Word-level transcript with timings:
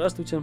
Здравствуйте. 0.00 0.42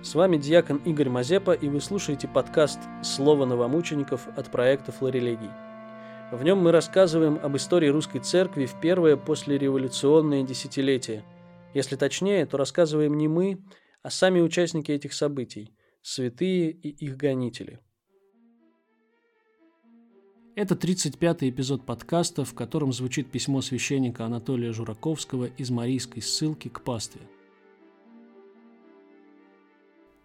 С 0.00 0.14
вами 0.14 0.36
диакон 0.36 0.76
Игорь 0.84 1.08
Мазепа, 1.08 1.50
и 1.50 1.68
вы 1.68 1.80
слушаете 1.80 2.28
подкаст 2.28 2.78
«Слово 3.02 3.44
новомучеников» 3.44 4.28
от 4.38 4.52
проекта 4.52 4.92
«Флорелегий». 4.92 5.50
В 6.30 6.44
нем 6.44 6.58
мы 6.58 6.70
рассказываем 6.70 7.40
об 7.42 7.56
истории 7.56 7.88
русской 7.88 8.20
церкви 8.20 8.64
в 8.64 8.80
первое 8.80 9.16
послереволюционное 9.16 10.44
десятилетие. 10.44 11.24
Если 11.74 11.96
точнее, 11.96 12.46
то 12.46 12.58
рассказываем 12.58 13.18
не 13.18 13.26
мы, 13.26 13.58
а 14.04 14.10
сами 14.10 14.40
участники 14.40 14.92
этих 14.92 15.14
событий– 15.14 15.74
святые 16.02 16.70
и 16.70 16.88
их 16.88 17.16
гонители. 17.16 17.80
Это 20.54 20.76
35-й 20.76 21.50
эпизод 21.50 21.84
подкаста, 21.84 22.44
в 22.44 22.54
котором 22.54 22.92
звучит 22.92 23.32
письмо 23.32 23.62
священника 23.62 24.26
Анатолия 24.26 24.70
Жураковского 24.70 25.46
из 25.46 25.70
Марийской 25.70 26.22
ссылки 26.22 26.68
к 26.68 26.82
пастве– 26.82 27.22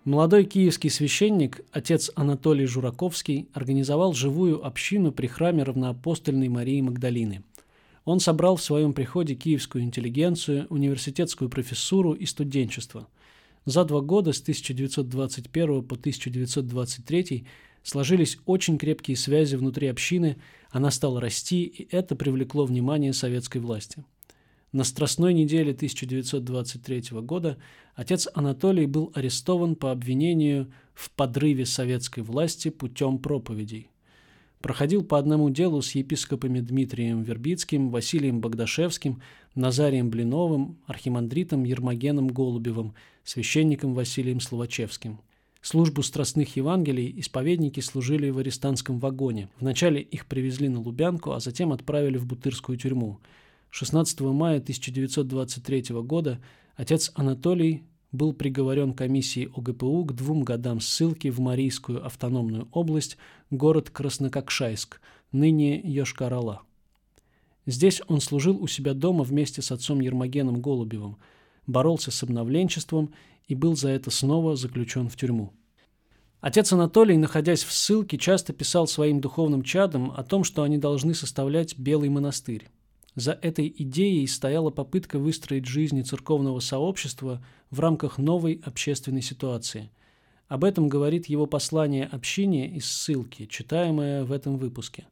Молодой 0.04 0.46
киевский 0.46 0.90
священник, 0.90 1.62
отец 1.72 2.10
Анатолий 2.16 2.66
Жураковский, 2.66 3.48
организовал 3.54 4.14
живую 4.14 4.66
общину 4.66 5.12
при 5.12 5.28
храме 5.28 5.62
равноапостольной 5.62 6.50
Марии 6.50 6.82
Магдалины. 6.82 7.44
Он 8.04 8.20
собрал 8.20 8.56
в 8.56 8.64
своем 8.64 8.94
приходе 8.94 9.36
киевскую 9.36 9.84
интеллигенцию, 9.84 10.66
университетскую 10.72 11.52
профессуру 11.52 12.14
и 12.14 12.26
студенчество. 12.26 13.08
За 13.66 13.86
два 13.86 14.02
года 14.02 14.34
с 14.34 14.42
1921 14.42 15.84
по 15.84 15.96
1923 15.96 17.46
сложились 17.84 18.40
очень 18.48 18.80
крепкие 18.80 19.16
связи 19.16 19.56
внутри 19.56 19.88
общины, 19.88 20.38
она 20.72 20.90
стала 20.90 21.22
расти, 21.22 21.64
и 21.66 21.88
это 21.96 22.16
привлекло 22.16 22.66
внимание 22.66 23.14
советской 23.14 23.60
власти. 23.60 24.04
На 24.72 24.86
Страстной 24.86 25.34
неделе 25.34 25.74
1923 25.74 27.20
года 27.20 27.58
отец 27.94 28.30
Анатолий 28.34 28.86
был 28.86 29.12
арестован 29.14 29.76
по 29.76 29.92
обвинению 29.92 30.72
в 30.94 31.12
подрыве 31.12 31.66
советской 31.66 32.22
власти 32.22 32.70
путем 32.70 33.20
проповедей. 33.20 33.90
Проходил 34.62 35.04
по 35.04 35.18
одному 35.20 35.50
делу 35.50 35.82
с 35.82 35.92
епископами 35.92 36.62
Дмитрием 36.62 37.22
Вербицким, 37.22 37.90
Василием 37.90 38.40
Богдашевским, 38.40 39.22
Назарием 39.56 40.10
Блиновым, 40.10 40.78
архимандритом 40.86 41.66
Ермогеном 41.66 42.30
Голубевым, 42.30 42.94
священником 43.26 43.94
Василием 43.94 44.40
Словачевским. 44.40 45.20
Службу 45.62 46.02
страстных 46.02 46.56
Евангелий 46.56 47.14
исповедники 47.18 47.82
служили 47.82 48.30
в 48.30 48.38
арестантском 48.38 49.00
вагоне. 49.00 49.50
Вначале 49.60 50.00
их 50.00 50.28
привезли 50.28 50.70
на 50.70 50.80
Лубянку, 50.80 51.32
а 51.32 51.42
затем 51.42 51.74
отправили 51.74 52.18
в 52.18 52.26
Бутырскую 52.26 52.78
тюрьму– 52.78 53.20
16 53.72 54.20
мая 54.20 54.58
1923 54.58 55.96
года 56.02 56.40
отец 56.76 57.10
Анатолий 57.16 57.84
был 58.12 58.34
приговорен 58.34 58.94
комиссией 58.94 59.50
ОГПУ 59.56 60.04
к 60.06 60.14
двум 60.14 60.44
годам 60.44 60.82
ссылки 60.82 61.30
в 61.30 61.40
Марийскую 61.40 62.06
автономную 62.06 62.68
область, 62.74 63.18
город 63.50 63.90
Краснококшайск, 63.90 65.00
ныне 65.32 65.80
Йошкар-Ола. 65.82 66.64
Здесь 67.66 68.02
он 68.10 68.20
служил 68.20 68.62
у 68.62 68.68
себя 68.68 68.94
дома 68.94 69.24
вместе 69.24 69.62
с 69.62 69.72
отцом 69.72 70.02
Ермогеном 70.02 70.62
Голубевым, 70.62 71.18
боролся 71.66 72.12
с 72.12 72.24
обновленчеством 72.24 73.14
и 73.48 73.56
был 73.56 73.78
за 73.78 73.90
это 73.90 74.12
снова 74.12 74.58
заключен 74.58 75.08
в 75.08 75.16
тюрьму. 75.16 75.54
Отец 76.42 76.74
Анатолий, 76.74 77.16
находясь 77.16 77.64
в 77.64 77.72
ссылке, 77.72 78.18
часто 78.18 78.52
писал 78.52 78.86
своим 78.88 79.22
духовным 79.22 79.64
чадам 79.64 80.12
о 80.12 80.24
том, 80.24 80.44
что 80.44 80.64
они 80.64 80.78
должны 80.78 81.14
составлять 81.14 81.78
Белый 81.78 82.10
монастырь. 82.10 82.68
За 83.16 83.34
этой 83.34 83.74
идеей 83.78 84.26
стояла 84.28 84.70
попытка 84.70 85.20
выстроить 85.20 85.66
жизнь 85.66 86.02
церковного 86.04 86.60
сообщества 86.60 87.44
в 87.70 87.80
рамках 87.80 88.18
новой 88.18 88.62
общественной 88.64 89.22
ситуации. 89.22 89.92
Об 90.48 90.64
этом 90.64 90.88
говорит 90.88 91.28
его 91.28 91.46
послание 91.46 92.06
общине 92.06 92.74
из 92.74 92.86
ссылки, 92.86 93.46
читаемое 93.46 94.24
в 94.24 94.32
этом 94.32 94.58
выпуске. 94.58 95.08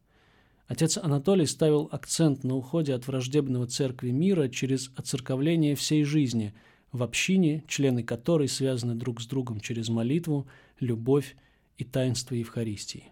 Отец 0.68 0.98
Анатолий 0.98 1.46
ставил 1.46 1.90
акцент 1.92 2.44
на 2.44 2.56
уходе 2.56 2.94
от 2.94 3.08
враждебного 3.08 3.68
церкви 3.68 4.12
мира 4.12 4.48
через 4.48 4.92
оцерковление 4.96 5.76
всей 5.76 6.04
жизни 6.04 6.54
в 6.92 7.04
общине, 7.04 7.64
члены 7.68 8.04
которой 8.04 8.48
связаны 8.48 8.96
друг 8.96 9.22
с 9.22 9.26
другом 9.26 9.60
через 9.60 9.90
молитву, 9.90 10.48
любовь 10.80 11.36
и 11.78 11.84
таинство 11.84 12.36
Евхаристии. 12.36 13.12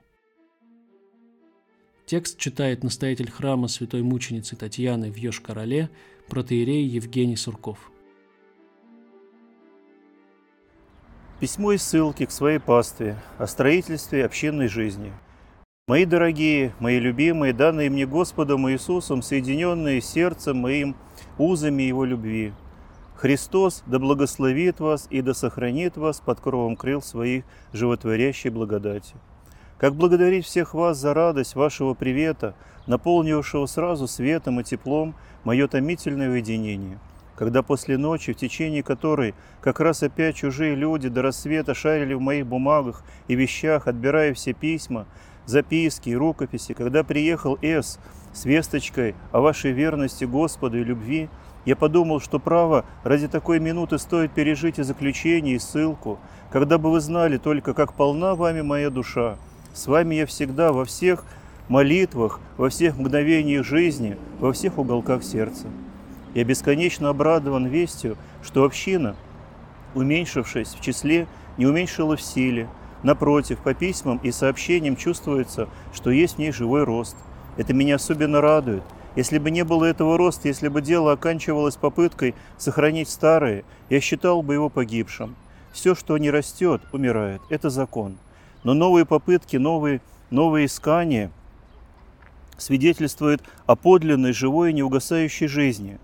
Текст 2.07 2.39
читает 2.39 2.85
настоятель 2.85 3.29
храма 3.29 3.67
святой 3.67 4.01
мученицы 4.01 4.55
Татьяны 4.55 5.11
в 5.11 5.17
Йошкар-Оле, 5.17 5.89
протеерей 6.29 6.85
Евгений 6.85 7.35
Сурков. 7.35 7.91
Письмо 11.41 11.73
и 11.73 11.77
ссылки 11.77 12.25
к 12.25 12.31
своей 12.31 12.59
пастве 12.59 13.21
о 13.37 13.45
строительстве 13.45 14.23
общинной 14.23 14.69
жизни. 14.69 15.11
Мои 15.89 16.05
дорогие, 16.05 16.73
мои 16.79 16.97
любимые, 16.97 17.51
данные 17.51 17.89
мне 17.89 18.05
Господом 18.05 18.71
Иисусом, 18.71 19.21
соединенные 19.21 19.99
сердцем 19.99 20.55
моим 20.55 20.95
узами 21.37 21.83
Его 21.83 22.05
любви. 22.05 22.53
Христос 23.17 23.83
да 23.85 23.99
благословит 23.99 24.79
вас 24.79 25.07
и 25.09 25.21
да 25.21 25.33
сохранит 25.33 25.97
вас 25.97 26.21
под 26.21 26.39
кровом 26.39 26.77
крыл 26.77 27.01
своих 27.01 27.43
животворящей 27.73 28.49
благодати. 28.49 29.15
Как 29.79 29.93
благодарить 29.93 30.45
всех 30.45 30.73
вас 30.73 30.97
за 30.97 31.13
радость 31.13 31.55
вашего 31.55 31.93
привета, 31.93 32.55
наполнившего 32.87 33.67
сразу 33.67 34.07
светом 34.07 34.59
и 34.59 34.63
теплом 34.63 35.13
мое 35.43 35.67
томительное 35.67 36.31
уединение, 36.31 36.97
когда 37.35 37.61
после 37.61 37.95
ночи, 37.99 38.33
в 38.33 38.37
течение 38.37 38.81
которой 38.81 39.35
как 39.61 39.79
раз 39.79 40.01
опять 40.01 40.37
чужие 40.37 40.73
люди 40.73 41.09
до 41.09 41.21
рассвета 41.21 41.75
шарили 41.75 42.15
в 42.15 42.21
моих 42.21 42.47
бумагах 42.47 43.03
и 43.27 43.35
вещах, 43.35 43.87
отбирая 43.87 44.33
все 44.33 44.53
письма, 44.53 45.05
записки 45.45 46.09
и 46.09 46.15
рукописи, 46.15 46.73
когда 46.73 47.03
приехал 47.03 47.59
С 47.61 47.99
с 48.33 48.45
весточкой 48.45 49.15
о 49.31 49.41
вашей 49.41 49.71
верности 49.73 50.25
Господу 50.25 50.79
и 50.79 50.83
любви, 50.83 51.29
я 51.65 51.75
подумал, 51.75 52.19
что 52.19 52.39
право 52.39 52.85
ради 53.03 53.27
такой 53.27 53.59
минуты 53.59 53.97
стоит 53.99 54.31
пережить 54.31 54.79
и 54.79 54.83
заключение, 54.83 55.55
и 55.55 55.59
ссылку, 55.59 56.19
когда 56.51 56.77
бы 56.77 56.91
вы 56.91 56.99
знали 56.99 57.37
только, 57.37 57.73
как 57.73 57.93
полна 57.93 58.35
вами 58.35 58.61
моя 58.61 58.89
душа, 58.89 59.37
с 59.77 59.85
вами 59.85 60.15
я 60.15 60.25
всегда 60.25 60.73
во 60.73 60.85
всех 60.85 61.23
молитвах, 61.69 62.39
во 62.57 62.69
всех 62.69 62.97
мгновениях 62.97 63.63
жизни, 63.63 64.17
во 64.39 64.51
всех 64.51 64.79
уголках 64.79 65.23
сердца. 65.23 65.67
Я 66.33 66.43
бесконечно 66.43 67.09
обрадован 67.09 67.67
вестью, 67.67 68.17
что 68.41 68.63
община, 68.63 69.15
уменьшившись 69.93 70.69
в 70.69 70.81
числе, 70.81 71.27
не 71.57 71.67
уменьшила 71.67 72.17
в 72.17 72.21
силе. 72.21 72.67
Напротив, 73.03 73.59
по 73.59 73.75
письмам 73.75 74.19
и 74.23 74.31
сообщениям 74.31 74.95
чувствуется, 74.95 75.69
что 75.93 76.09
есть 76.09 76.35
в 76.35 76.39
ней 76.39 76.51
живой 76.51 76.83
рост. 76.83 77.15
Это 77.55 77.73
меня 77.73 77.95
особенно 77.95 78.41
радует. 78.41 78.83
Если 79.15 79.37
бы 79.37 79.51
не 79.51 79.63
было 79.63 79.85
этого 79.85 80.17
роста, 80.17 80.47
если 80.47 80.69
бы 80.69 80.81
дело 80.81 81.11
оканчивалось 81.11 81.75
попыткой 81.75 82.33
сохранить 82.57 83.09
старое, 83.09 83.63
я 83.91 84.01
считал 84.01 84.41
бы 84.41 84.55
его 84.55 84.69
погибшим. 84.69 85.35
Все, 85.71 85.93
что 85.93 86.17
не 86.17 86.31
растет, 86.31 86.81
умирает. 86.91 87.41
Это 87.51 87.69
закон. 87.69 88.17
Но 88.67 88.73
новые 88.73 89.05
попытки, 89.05 89.55
новые, 89.55 90.01
новые 90.29 90.65
искания 90.65 91.31
свидетельствуют 92.57 93.41
о 93.65 93.77
подлинной, 93.77 94.33
живой 94.33 94.71
и 94.71 94.73
неугасающей 94.73 95.47
жизни. 95.47 95.99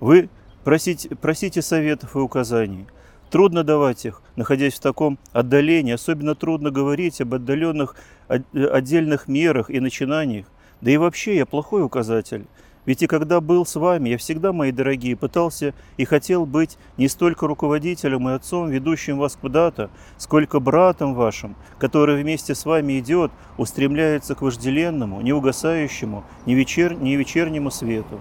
Вы 0.00 0.28
просите, 0.64 1.10
просите 1.10 1.62
советов 1.62 2.16
и 2.16 2.18
указаний. 2.18 2.88
Трудно 3.30 3.62
давать 3.62 4.04
их, 4.04 4.20
находясь 4.34 4.74
в 4.74 4.80
таком 4.80 5.16
отдалении. 5.30 5.92
Особенно 5.92 6.34
трудно 6.34 6.72
говорить 6.72 7.20
об 7.20 7.34
отдаленных 7.34 7.94
отдельных 8.26 9.28
мерах 9.28 9.70
и 9.70 9.78
начинаниях. 9.78 10.46
Да 10.80 10.90
и 10.90 10.96
вообще 10.96 11.36
я 11.36 11.46
плохой 11.46 11.84
указатель. 11.84 12.48
Ведь 12.88 13.02
и 13.02 13.06
когда 13.06 13.42
был 13.42 13.66
с 13.66 13.76
вами, 13.76 14.08
я 14.08 14.16
всегда, 14.16 14.54
мои 14.54 14.72
дорогие, 14.72 15.14
пытался 15.14 15.74
и 15.98 16.06
хотел 16.06 16.46
быть 16.46 16.78
не 16.96 17.06
столько 17.08 17.46
руководителем 17.46 18.26
и 18.30 18.32
отцом, 18.32 18.70
ведущим 18.70 19.18
вас 19.18 19.36
куда-то, 19.38 19.90
сколько 20.16 20.58
братом 20.58 21.12
вашим, 21.12 21.54
который 21.78 22.22
вместе 22.22 22.54
с 22.54 22.64
вами 22.64 22.98
идет, 22.98 23.30
устремляется 23.58 24.34
к 24.34 24.40
вожделенному, 24.40 25.20
неугасающему, 25.20 26.24
не, 26.46 26.54
вечер... 26.54 26.94
не 26.94 27.16
вечернему 27.16 27.70
свету. 27.70 28.20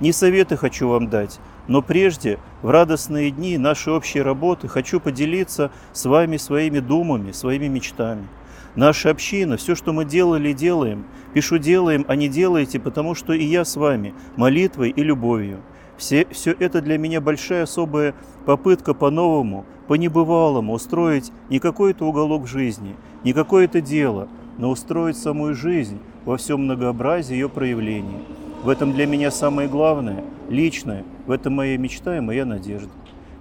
Не 0.00 0.10
советы 0.10 0.56
хочу 0.56 0.88
вам 0.88 1.08
дать, 1.08 1.38
но 1.68 1.80
прежде, 1.80 2.40
в 2.62 2.70
радостные 2.70 3.30
дни 3.30 3.58
нашей 3.58 3.92
общей 3.92 4.22
работы, 4.22 4.66
хочу 4.66 4.98
поделиться 4.98 5.70
с 5.92 6.04
вами 6.04 6.36
своими 6.36 6.80
думами, 6.80 7.30
своими 7.30 7.68
мечтами– 7.68 8.26
Наша 8.76 9.10
община, 9.10 9.56
все, 9.56 9.74
что 9.74 9.92
мы 9.92 10.04
делали 10.04 10.52
делаем, 10.52 11.04
пишу 11.34 11.58
делаем, 11.58 12.04
а 12.08 12.14
не 12.14 12.28
делаете, 12.28 12.78
потому 12.78 13.14
что 13.14 13.32
и 13.32 13.44
я 13.44 13.64
с 13.64 13.76
вами, 13.76 14.14
молитвой 14.36 14.90
и 14.90 15.02
любовью. 15.02 15.60
Все, 15.96 16.26
все 16.30 16.54
это 16.58 16.80
для 16.80 16.96
меня 16.96 17.20
большая 17.20 17.64
особая 17.64 18.14
попытка 18.46 18.94
по-новому, 18.94 19.66
по-небывалому 19.88 20.72
устроить 20.72 21.32
не 21.50 21.58
какой-то 21.58 22.06
уголок 22.06 22.46
жизни, 22.46 22.94
не 23.24 23.32
какое-то 23.32 23.80
дело, 23.80 24.28
но 24.56 24.70
устроить 24.70 25.16
самую 25.16 25.54
жизнь 25.54 25.98
во 26.24 26.36
всем 26.36 26.62
многообразии 26.62 27.34
ее 27.34 27.48
проявлений. 27.48 28.20
В 28.62 28.68
этом 28.68 28.92
для 28.92 29.06
меня 29.06 29.30
самое 29.30 29.68
главное, 29.68 30.24
личное, 30.48 31.04
в 31.26 31.32
этом 31.32 31.54
моя 31.54 31.76
мечта 31.76 32.16
и 32.16 32.20
моя 32.20 32.44
надежда. 32.44 32.90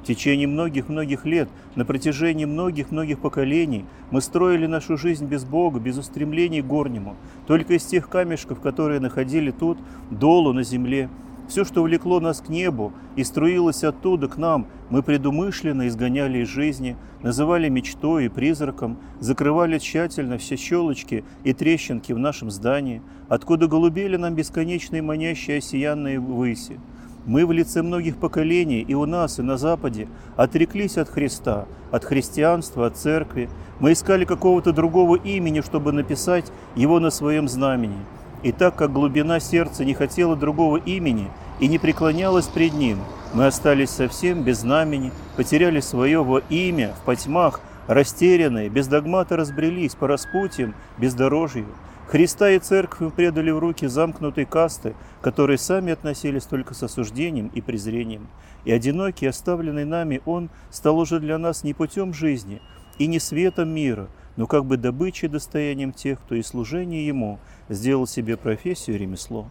Течение 0.09 0.47
многих-многих 0.47 1.23
лет, 1.23 1.49
на 1.75 1.85
протяжении 1.85 2.45
многих-многих 2.45 3.19
поколений, 3.19 3.85
мы 4.09 4.21
строили 4.21 4.65
нашу 4.65 4.97
жизнь 4.97 5.27
без 5.27 5.45
Бога, 5.45 5.79
без 5.79 5.99
устремлений 5.99 6.63
к 6.63 6.65
горнему, 6.65 7.15
только 7.45 7.75
из 7.75 7.85
тех 7.85 8.09
камешков, 8.09 8.59
которые 8.59 8.99
находили 9.01 9.51
тут, 9.51 9.77
долу 10.09 10.51
на 10.51 10.63
земле. 10.63 11.11
Все, 11.47 11.63
что 11.63 11.83
влекло 11.83 12.19
нас 12.19 12.41
к 12.41 12.49
небу 12.49 12.91
и 13.15 13.23
струилось 13.23 13.83
оттуда 13.83 14.27
к 14.27 14.37
нам, 14.37 14.65
мы 14.89 15.03
предумышленно 15.03 15.87
изгоняли 15.87 16.39
из 16.39 16.47
жизни, 16.47 16.97
называли 17.21 17.69
мечтой 17.69 18.25
и 18.25 18.29
призраком, 18.29 18.97
закрывали 19.19 19.77
тщательно 19.77 20.39
все 20.39 20.57
щелочки 20.57 21.23
и 21.43 21.53
трещинки 21.53 22.13
в 22.13 22.17
нашем 22.17 22.49
здании, 22.49 23.03
откуда 23.27 23.67
голубели 23.67 24.17
нам 24.17 24.33
бесконечные 24.33 25.03
манящие 25.03 25.59
осиянные 25.59 26.19
выси. 26.19 26.79
Мы 27.25 27.45
в 27.45 27.51
лице 27.51 27.81
многих 27.81 28.17
поколений 28.17 28.81
и 28.81 28.93
у 28.93 29.05
нас, 29.05 29.39
и 29.39 29.41
на 29.41 29.57
Западе 29.57 30.07
отреклись 30.35 30.97
от 30.97 31.09
Христа, 31.09 31.65
от 31.91 32.05
христианства, 32.05 32.87
от 32.87 32.97
церкви. 32.97 33.49
Мы 33.79 33.91
искали 33.93 34.25
какого-то 34.25 34.71
другого 34.71 35.15
имени, 35.15 35.61
чтобы 35.61 35.91
написать 35.91 36.51
его 36.75 36.99
на 36.99 37.09
своем 37.09 37.47
знамени. 37.47 37.97
И 38.41 38.51
так 38.53 38.75
как 38.75 38.93
глубина 38.93 39.39
сердца 39.39 39.83
не 39.83 39.93
хотела 39.93 40.35
другого 40.35 40.77
имени 40.77 41.27
и 41.59 41.67
не 41.67 41.77
преклонялась 41.77 42.47
пред 42.47 42.73
ним, 42.73 42.99
мы 43.33 43.45
остались 43.45 43.89
совсем 43.89 44.43
без 44.43 44.59
знамени, 44.59 45.11
потеряли 45.35 45.81
свое 45.81 46.23
во 46.23 46.39
имя 46.49 46.93
в 47.01 47.05
потьмах, 47.05 47.59
растерянные, 47.87 48.69
без 48.69 48.87
догмата 48.87 49.35
разбрелись 49.35 49.93
по 49.95 50.07
распутьям, 50.07 50.73
бездорожью. 50.97 51.65
Христа 52.09 52.49
и 52.49 52.57
церковь 52.57 53.13
предали 53.13 53.51
в 53.51 53.59
руки 53.59 53.85
замкнутой 53.85 54.45
касты, 54.45 54.95
которые 55.21 55.59
сами 55.59 55.93
относились 55.93 56.45
только 56.45 56.73
с 56.73 56.81
осуждением 56.81 57.51
и 57.53 57.61
презрением. 57.61 58.29
И 58.65 58.71
одинокий, 58.71 59.27
оставленный 59.27 59.85
нами, 59.85 60.19
Он 60.25 60.49
стал 60.71 60.97
уже 60.97 61.19
для 61.19 61.37
нас 61.37 61.63
не 61.63 61.75
путем 61.75 62.15
жизни 62.15 62.63
и 62.97 63.05
не 63.05 63.19
светом 63.19 63.69
мира, 63.69 64.07
но 64.37 64.47
как 64.47 64.65
бы 64.65 64.77
добычей 64.77 65.27
достоянием 65.27 65.93
тех, 65.93 66.19
кто 66.19 66.33
и 66.33 66.41
служение 66.41 67.05
Ему 67.05 67.37
сделал 67.69 68.07
себе 68.07 68.37
профессию 68.37 68.95
и 68.95 68.99
ремесло. 68.99 69.47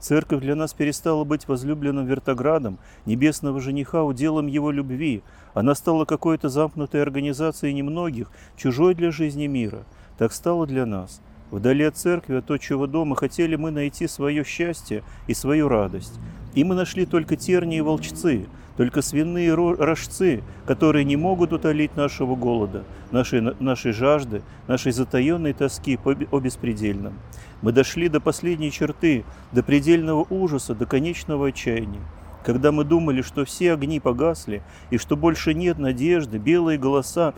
Церковь 0.00 0.40
для 0.40 0.56
нас 0.56 0.74
перестала 0.74 1.22
быть 1.22 1.46
возлюбленным 1.46 2.06
вертоградом, 2.06 2.80
небесного 3.06 3.60
жениха 3.60 4.02
уделом 4.02 4.48
его 4.48 4.72
любви. 4.72 5.22
Она 5.54 5.76
стала 5.76 6.06
какой-то 6.06 6.48
замкнутой 6.48 7.02
организацией 7.02 7.72
немногих, 7.72 8.32
чужой 8.56 8.96
для 8.96 9.12
жизни 9.12 9.46
мира. 9.46 9.86
Так 10.18 10.32
стало 10.32 10.66
для 10.66 10.86
нас– 10.86 11.20
Вдали 11.54 11.84
от 11.84 11.96
церкви, 11.96 12.38
от 12.38 12.50
отчего 12.50 12.88
дома, 12.88 13.14
хотели 13.14 13.54
мы 13.54 13.70
найти 13.70 14.08
свое 14.08 14.42
счастье 14.42 15.04
и 15.28 15.34
свою 15.34 15.68
радость. 15.68 16.18
И 16.56 16.64
мы 16.64 16.74
нашли 16.74 17.06
только 17.06 17.36
тернии 17.36 17.78
и 17.78 17.80
волчцы, 17.80 18.46
только 18.76 19.02
свиные 19.02 19.54
рожцы, 19.54 20.42
которые 20.66 21.04
не 21.04 21.14
могут 21.14 21.52
утолить 21.52 21.94
нашего 21.94 22.34
голода, 22.34 22.82
нашей, 23.12 23.40
нашей 23.40 23.92
жажды, 23.92 24.42
нашей 24.66 24.90
затаенной 24.90 25.52
тоски 25.52 25.96
по, 25.96 26.16
о 26.32 26.40
беспредельном. 26.40 27.20
Мы 27.62 27.70
дошли 27.70 28.08
до 28.08 28.18
последней 28.18 28.72
черты, 28.72 29.24
до 29.52 29.62
предельного 29.62 30.26
ужаса, 30.28 30.74
до 30.74 30.86
конечного 30.86 31.46
отчаяния. 31.46 32.02
Когда 32.44 32.72
мы 32.72 32.82
думали, 32.82 33.22
что 33.22 33.44
все 33.44 33.74
огни 33.74 34.00
погасли 34.00 34.60
и 34.90 34.98
что 34.98 35.16
больше 35.16 35.54
нет 35.54 35.78
надежды, 35.78 36.38
белые 36.38 36.78
голоса 36.78 37.32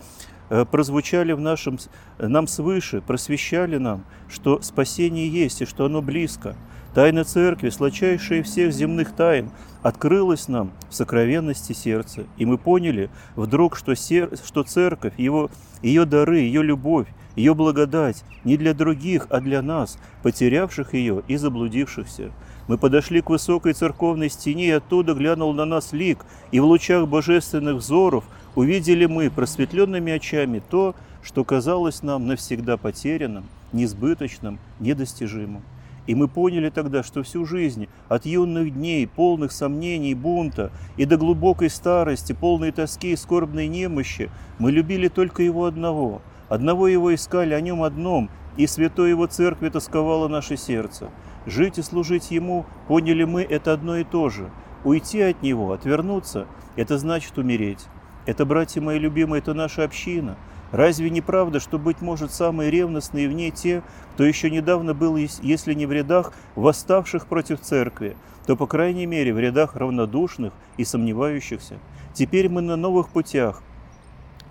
прозвучали 0.71 1.33
в 1.33 1.39
нашем, 1.39 1.77
нам 2.17 2.47
свыше, 2.47 3.01
просвещали 3.01 3.77
нам, 3.77 4.03
что 4.29 4.61
спасение 4.61 5.27
есть 5.27 5.61
и 5.61 5.65
что 5.65 5.85
оно 5.85 6.01
близко. 6.01 6.55
Тайна 6.93 7.23
Церкви, 7.23 7.69
сладчайшая 7.69 8.41
всех 8.41 8.73
земных 8.73 9.11
тайн, 9.11 9.51
открылась 9.83 10.47
нам 10.47 10.71
в 10.89 10.95
сокровенности 10.95 11.73
сердца. 11.73 12.23
И 12.37 12.45
мы 12.45 12.57
поняли 12.57 13.09
вдруг, 13.35 13.77
что, 13.77 13.93
сер... 13.93 14.31
что 14.43 14.63
Церковь, 14.63 15.13
его... 15.17 15.51
ее 15.83 16.05
дары, 16.05 16.39
ее 16.39 16.63
любовь, 16.63 17.07
ее 17.35 17.53
благодать 17.53 18.23
не 18.43 18.57
для 18.57 18.73
других, 18.73 19.27
а 19.29 19.41
для 19.41 19.61
нас, 19.61 19.99
потерявших 20.23 20.95
ее 20.95 21.21
и 21.27 21.37
заблудившихся. 21.37 22.31
Мы 22.67 22.77
подошли 22.77 23.21
к 23.21 23.29
высокой 23.29 23.73
церковной 23.73 24.29
стене, 24.29 24.67
и 24.67 24.71
оттуда 24.71 25.13
глянул 25.13 25.53
на 25.53 25.65
нас 25.65 25.93
лик, 25.93 26.25
и 26.51 26.59
в 26.59 26.65
лучах 26.65 27.07
божественных 27.07 27.75
взоров 27.75 28.25
увидели 28.57 29.05
мы 29.05 29.29
просветленными 29.29 30.11
очами 30.11 30.63
то, 30.67 30.95
что 31.21 31.43
казалось 31.43 32.01
нам 32.01 32.25
навсегда 32.25 32.75
потерянным, 32.75 33.45
несбыточным, 33.71 34.57
недостижимым. 34.79 35.61
И 36.07 36.15
мы 36.15 36.27
поняли 36.27 36.71
тогда, 36.71 37.03
что 37.03 37.21
всю 37.21 37.45
жизнь, 37.45 37.87
от 38.09 38.25
юных 38.25 38.73
дней, 38.73 39.05
полных 39.05 39.51
сомнений, 39.51 40.15
бунта, 40.15 40.71
и 40.95 41.05
до 41.05 41.17
глубокой 41.17 41.69
старости, 41.69 42.33
полной 42.33 42.71
тоски 42.71 43.11
и 43.11 43.15
скорбной 43.15 43.67
немощи, 43.67 44.31
мы 44.57 44.71
любили 44.71 45.07
только 45.07 45.43
Его 45.43 45.65
одного. 45.65 46.23
Одного 46.49 46.87
Его 46.87 47.13
искали, 47.13 47.53
о 47.53 47.61
Нем 47.61 47.83
одном, 47.83 48.27
и 48.55 48.65
святой 48.65 49.11
Его 49.11 49.27
Церкви 49.27 49.69
тосковало 49.69 50.27
наше 50.29 50.57
сердце. 50.57 51.11
Жить 51.45 51.77
и 51.77 51.83
служить 51.83 52.31
Ему, 52.31 52.65
поняли 52.87 53.23
мы, 53.23 53.43
это 53.43 53.73
одно 53.73 53.97
и 53.97 54.03
то 54.03 54.29
же. 54.29 54.49
Уйти 54.83 55.21
от 55.21 55.43
Него, 55.43 55.73
отвернуться– 55.73 56.47
это 56.75 56.97
значит 56.97 57.37
умереть. 57.37 57.85
Это, 58.27 58.45
братья 58.45 58.81
мои 58.81 58.99
любимые, 58.99 59.39
это 59.39 59.53
наша 59.53 59.85
община. 59.85 60.35
Разве 60.73 61.09
не 61.09 61.21
правда, 61.21 61.61
что, 61.61 61.79
быть 61.79 62.01
может, 62.01 62.33
самые 62.33 62.69
ревностные 62.69 63.29
в 63.29 63.31
ней 63.31 63.51
те, 63.51 63.83
кто 64.13 64.25
еще 64.25 64.51
недавно 64.51 64.93
был, 64.93 65.15
если 65.15 65.73
не 65.73 65.85
в 65.85 65.93
рядах 65.93 66.33
восставших 66.55 67.27
против 67.27 67.61
церкви, 67.61 68.17
то, 68.45 68.57
по 68.57 68.67
крайней 68.67 69.05
мере, 69.05 69.33
в 69.33 69.39
рядах 69.39 69.77
равнодушных 69.77 70.51
и 70.75 70.83
сомневающихся? 70.83 71.77
Теперь 72.13 72.49
мы 72.49 72.61
на 72.61 72.75
новых 72.75 73.07
путях, 73.07 73.63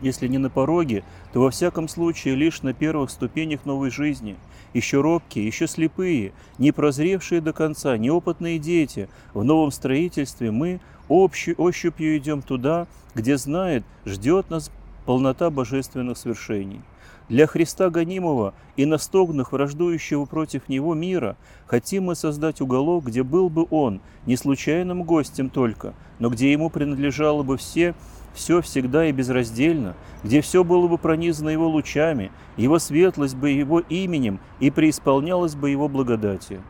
если 0.00 0.26
не 0.26 0.38
на 0.38 0.48
пороге, 0.48 1.04
то 1.34 1.42
во 1.42 1.50
всяком 1.50 1.86
случае 1.86 2.34
лишь 2.34 2.62
на 2.62 2.72
первых 2.72 3.10
ступенях 3.10 3.66
новой 3.66 3.90
жизни. 3.90 4.36
Еще 4.72 5.02
робкие, 5.02 5.46
еще 5.46 5.66
слепые, 5.66 6.32
не 6.56 6.72
прозревшие 6.72 7.42
до 7.42 7.52
конца, 7.52 7.98
неопытные 7.98 8.58
дети, 8.58 9.10
в 9.34 9.44
новом 9.44 9.70
строительстве 9.70 10.50
мы 10.50 10.80
ощупью 11.08 12.16
идем 12.16 12.42
туда, 12.42 12.86
где 13.14 13.36
знает, 13.36 13.84
ждет 14.04 14.50
нас 14.50 14.70
полнота 15.04 15.50
божественных 15.50 16.18
свершений. 16.18 16.80
Для 17.28 17.48
Христа 17.48 17.90
гонимого 17.90 18.54
и 18.76 18.86
настогнах 18.86 19.50
враждующего 19.50 20.26
против 20.26 20.68
Него 20.68 20.94
мира 20.94 21.36
хотим 21.66 22.04
мы 22.04 22.14
создать 22.14 22.60
уголок, 22.60 23.06
где 23.06 23.24
был 23.24 23.48
бы 23.48 23.66
Он 23.70 24.00
не 24.26 24.36
случайным 24.36 25.02
гостем 25.02 25.50
только, 25.50 25.94
но 26.20 26.28
где 26.28 26.52
Ему 26.52 26.70
принадлежало 26.70 27.42
бы 27.42 27.56
все, 27.56 27.94
все 28.32 28.60
всегда 28.60 29.06
и 29.06 29.12
безраздельно, 29.12 29.96
где 30.22 30.40
все 30.40 30.62
было 30.62 30.86
бы 30.86 30.98
пронизано 30.98 31.48
Его 31.48 31.68
лучами, 31.68 32.30
Его 32.56 32.78
светлость 32.78 33.34
бы 33.34 33.50
Его 33.50 33.80
именем 33.80 34.38
и 34.60 34.70
преисполнялось 34.70 35.56
бы 35.56 35.70
Его 35.70 35.88
благодатью. 35.88 36.62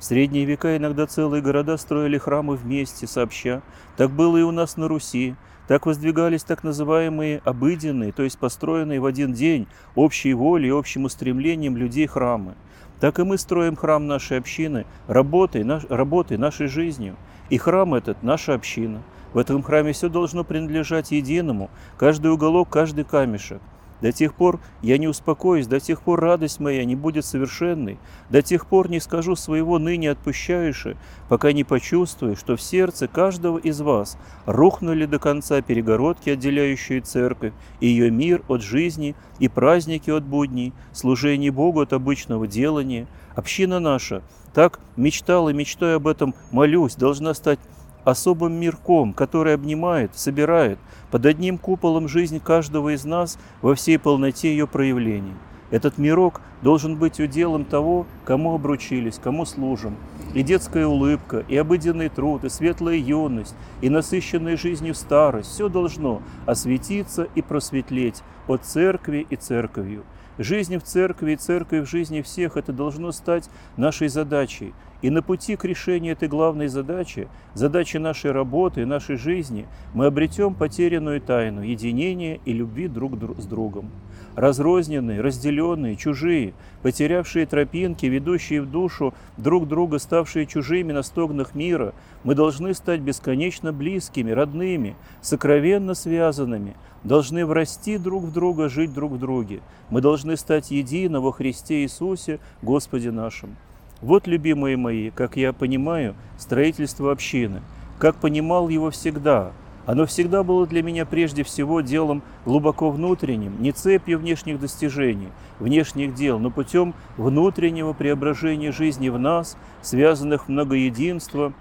В 0.00 0.04
средние 0.04 0.46
века 0.46 0.78
иногда 0.78 1.06
целые 1.06 1.42
города 1.42 1.76
строили 1.76 2.16
храмы 2.16 2.56
вместе, 2.56 3.06
сообща. 3.06 3.60
Так 3.98 4.10
было 4.10 4.38
и 4.38 4.42
у 4.42 4.50
нас 4.50 4.78
на 4.78 4.88
Руси. 4.88 5.34
Так 5.68 5.84
воздвигались 5.84 6.42
так 6.42 6.64
называемые 6.64 7.42
обыденные, 7.44 8.10
то 8.10 8.22
есть 8.22 8.38
построенные 8.38 8.98
в 8.98 9.04
один 9.04 9.34
день 9.34 9.68
общей 9.94 10.32
волей 10.32 10.68
и 10.68 10.72
общим 10.72 11.04
устремлением 11.04 11.76
людей 11.76 12.06
храмы. 12.06 12.54
Так 12.98 13.18
и 13.18 13.24
мы 13.24 13.36
строим 13.36 13.76
храм 13.76 14.06
нашей 14.06 14.38
общины 14.38 14.86
работой, 15.06 15.64
наш, 15.64 15.84
работой 15.90 16.38
нашей 16.38 16.66
жизнью. 16.66 17.16
И 17.50 17.58
храм 17.58 17.92
этот– 17.92 18.22
наша 18.22 18.54
община. 18.54 19.02
В 19.34 19.38
этом 19.38 19.62
храме 19.62 19.92
все 19.92 20.08
должно 20.08 20.44
принадлежать 20.44 21.12
единому, 21.12 21.68
каждый 21.98 22.32
уголок, 22.32 22.70
каждый 22.70 23.04
камешек. 23.04 23.60
До 24.00 24.12
тех 24.12 24.34
пор 24.34 24.60
я 24.82 24.98
не 24.98 25.08
успокоюсь, 25.08 25.66
до 25.66 25.80
тех 25.80 26.02
пор 26.02 26.20
радость 26.20 26.60
моя 26.60 26.84
не 26.84 26.96
будет 26.96 27.24
совершенной, 27.24 27.98
до 28.30 28.42
тех 28.42 28.66
пор 28.66 28.90
не 28.90 29.00
скажу 29.00 29.36
своего 29.36 29.78
ныне 29.78 30.10
отпущающего, 30.10 30.96
пока 31.28 31.52
не 31.52 31.64
почувствую, 31.64 32.36
что 32.36 32.56
в 32.56 32.62
сердце 32.62 33.08
каждого 33.08 33.58
из 33.58 33.80
вас 33.80 34.16
рухнули 34.46 35.06
до 35.06 35.18
конца 35.18 35.60
перегородки, 35.60 36.30
отделяющие 36.30 37.00
церковь, 37.00 37.52
ее 37.80 38.10
мир 38.10 38.42
от 38.48 38.62
жизни, 38.62 39.14
и 39.38 39.48
праздники 39.48 40.10
от 40.10 40.24
будней, 40.24 40.72
служение 40.92 41.50
Богу 41.50 41.80
от 41.80 41.92
обычного 41.92 42.46
делания. 42.46 43.06
Община 43.34 43.80
наша, 43.80 44.22
так 44.52 44.80
мечтала, 44.96 45.50
мечтой 45.50 45.96
об 45.96 46.06
этом 46.06 46.34
молюсь, 46.50 46.94
должна 46.94 47.32
стать 47.34 47.58
особым 48.04 48.54
мирком, 48.54 49.12
который 49.12 49.54
обнимает, 49.54 50.16
собирает 50.16 50.78
под 51.10 51.26
одним 51.26 51.58
куполом 51.58 52.08
жизнь 52.08 52.40
каждого 52.40 52.94
из 52.94 53.04
нас 53.04 53.38
во 53.62 53.74
всей 53.74 53.98
полноте 53.98 54.50
ее 54.50 54.66
проявлений. 54.66 55.34
Этот 55.70 55.98
мирок 55.98 56.40
должен 56.62 56.96
быть 56.96 57.20
уделом 57.20 57.64
того, 57.64 58.06
кому 58.24 58.54
обручились, 58.54 59.20
кому 59.22 59.44
служим. 59.44 59.96
И 60.34 60.42
детская 60.42 60.86
улыбка, 60.86 61.44
и 61.48 61.56
обыденный 61.56 62.08
труд, 62.08 62.44
и 62.44 62.48
светлая 62.48 62.96
юность, 62.96 63.54
и 63.80 63.88
насыщенная 63.88 64.56
жизнью 64.56 64.94
старость– 64.94 65.50
все 65.52 65.68
должно 65.68 66.22
осветиться 66.46 67.28
и 67.34 67.42
просветлеть 67.42 68.22
от 68.46 68.64
церкви 68.64 69.26
и 69.28 69.36
церковью. 69.36 70.04
Жизнь 70.38 70.78
в 70.78 70.82
церкви 70.82 71.32
и 71.32 71.36
церковь 71.36 71.86
в 71.86 71.90
жизни 71.90 72.22
всех– 72.22 72.56
это 72.56 72.72
должно 72.72 73.12
стать 73.12 73.50
нашей 73.76 74.08
задачей. 74.08 74.72
И 75.02 75.10
на 75.10 75.22
пути 75.22 75.56
к 75.56 75.64
решению 75.64 76.12
этой 76.12 76.28
главной 76.28 76.68
задачи, 76.68 77.28
задачи 77.54 77.96
нашей 77.96 78.32
работы 78.32 78.82
и 78.82 78.86
нашей 78.86 79.16
жизни, 79.16 79.66
мы 79.94 80.06
обретем 80.06 80.54
потерянную 80.54 81.20
тайну 81.20 81.62
единения 81.62 82.38
и 82.44 82.52
любви 82.52 82.88
друг 82.88 83.14
с 83.38 83.46
другом 83.46 83.90
разрозненные, 84.36 85.20
разделенные, 85.20 85.96
чужие, 85.96 86.54
потерявшие 86.82 87.46
тропинки, 87.46 88.06
ведущие 88.06 88.62
в 88.62 88.70
душу 88.70 89.14
друг 89.36 89.68
друга, 89.68 89.98
ставшие 89.98 90.46
чужими 90.46 90.92
на 90.92 91.02
стогнах 91.02 91.54
мира, 91.54 91.94
мы 92.24 92.34
должны 92.34 92.74
стать 92.74 93.00
бесконечно 93.00 93.72
близкими, 93.72 94.30
родными, 94.30 94.96
сокровенно 95.20 95.94
связанными, 95.94 96.76
должны 97.04 97.46
врасти 97.46 97.98
друг 97.98 98.24
в 98.24 98.32
друга, 98.32 98.68
жить 98.68 98.92
друг 98.92 99.12
в 99.12 99.18
друге. 99.18 99.60
Мы 99.88 100.00
должны 100.00 100.36
стать 100.36 100.70
едино 100.70 101.20
во 101.20 101.32
Христе 101.32 101.82
Иисусе, 101.82 102.40
Господе 102.62 103.10
нашим. 103.10 103.56
Вот, 104.00 104.26
любимые 104.26 104.76
мои, 104.76 105.10
как 105.10 105.36
я 105.36 105.52
понимаю, 105.52 106.14
строительство 106.38 107.12
общины, 107.12 107.62
как 107.98 108.16
понимал 108.16 108.68
его 108.68 108.90
всегда– 108.90 109.52
оно 109.90 110.06
всегда 110.06 110.44
было 110.44 110.68
для 110.68 110.84
меня 110.84 111.06
прежде 111.06 111.42
всего 111.42 111.80
делом 111.80 112.22
глубоко 112.44 112.90
внутренним, 112.90 113.60
не 113.60 113.72
цепью 113.72 114.20
внешних 114.20 114.60
достижений, 114.60 115.30
внешних 115.58 116.14
дел, 116.14 116.38
но 116.38 116.50
путем 116.50 116.94
внутреннего 117.16 117.92
преображения 117.92 118.72
жизни 118.72 119.08
в 119.08 119.18
нас, 119.18 119.56
связанных 119.82 120.44
в 120.44 120.48
многоединство, 120.48 121.52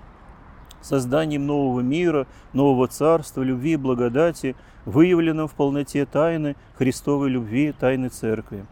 созданием 0.82 1.48
нового 1.48 1.80
мира, 1.80 2.28
нового 2.54 2.88
царства, 2.88 3.42
любви 3.42 3.74
и 3.74 3.78
благодати, 3.78 4.56
выявленном 4.86 5.48
в 5.48 5.54
полноте 5.54 6.06
тайны 6.06 6.56
Христовой 6.78 7.30
любви, 7.30 7.74
тайны 7.78 8.10
Церкви. 8.10 8.66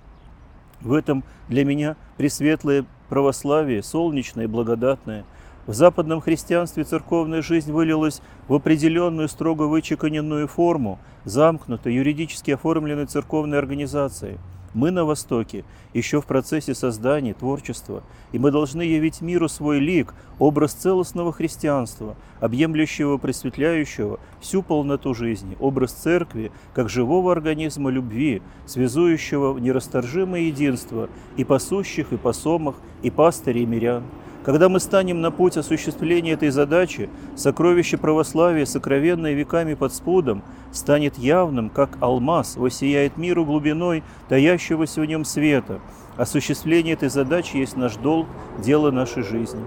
В 0.81 0.93
этом 0.93 1.23
для 1.47 1.65
меня 1.65 1.95
пресветлое 2.17 2.85
православие, 3.09 3.83
солнечное 3.83 4.45
и 4.45 4.47
благодатное– 4.47 5.25
в 5.67 5.73
западном 5.73 6.21
христианстве 6.21 6.85
церковная 6.85 7.41
жизнь 7.41 7.73
вылилась 7.73 8.21
в 8.47 8.53
определенную 8.53 9.27
строго 9.27 9.63
вычеканенную 9.63 10.47
форму, 10.47 10.97
замкнутой, 11.25 11.93
юридически 11.93 12.51
оформленной 12.51 13.05
церковной 13.05 13.59
организации. 13.59 14.39
Мы 14.77 14.91
на 14.91 15.05
Востоке 15.05 15.65
еще 15.95 16.21
в 16.21 16.27
процессе 16.27 16.75
создания, 16.75 17.33
творчества, 17.33 18.03
и 18.31 18.37
мы 18.37 18.51
должны 18.51 18.83
явить 18.83 19.21
миру 19.21 19.49
свой 19.49 19.79
лик, 19.79 20.13
образ 20.37 20.73
целостного 20.73 21.33
христианства, 21.33 22.15
объемлющего, 22.41 23.17
просветляющего 23.17 24.19
всю 24.39 24.61
полноту 24.61 25.15
жизни, 25.15 25.57
образ 25.59 25.93
церкви, 25.93 26.51
как 26.75 26.89
живого 26.89 27.31
организма 27.31 27.89
любви, 27.89 28.43
связующего 28.67 29.57
нерасторжимое 29.57 30.41
единство 30.41 31.09
и 31.37 31.43
пасущих, 31.43 32.13
и 32.13 32.17
посомах, 32.17 32.75
и 33.01 33.09
пастырей, 33.09 33.63
и 33.63 33.65
мирян. 33.65 34.03
Когда 34.47 34.69
мы 34.69 34.79
станем 34.79 35.19
на 35.19 35.29
путь 35.29 35.57
осуществления 35.57 36.31
этой 36.31 36.51
задачи, 36.51 37.09
сокровище 37.35 37.97
православия, 37.97 38.65
сокровенное 38.65 39.33
веками 39.33 39.73
под 39.73 39.93
спудом, 39.93 40.41
станет 40.71 41.17
явным, 41.17 41.69
как 41.69 41.97
алмаз, 41.99 42.55
воссияет 42.55 43.17
миру 43.17 43.43
глубиной 43.43 44.05
таящегося 44.29 45.01
в 45.01 45.05
нем 45.05 45.25
света. 45.25 45.81
Осуществление 46.15 46.93
этой 46.93 47.09
задачи 47.09 47.57
есть 47.57 47.75
наш 47.75 47.97
долг, 47.97 48.27
дело 48.63 48.89
нашей 48.89 49.23
жизни. 49.23 49.59